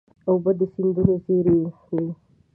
[0.29, 1.69] اوبه د سیندونو زېری وي.